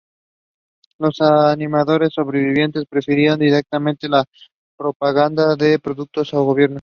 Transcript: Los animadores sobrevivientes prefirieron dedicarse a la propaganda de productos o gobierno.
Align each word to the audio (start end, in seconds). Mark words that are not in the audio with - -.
Los 0.97 1.21
animadores 1.21 2.15
sobrevivientes 2.15 2.85
prefirieron 2.89 3.37
dedicarse 3.37 4.07
a 4.07 4.09
la 4.09 4.25
propaganda 4.75 5.55
de 5.55 5.77
productos 5.77 6.33
o 6.33 6.43
gobierno. 6.43 6.79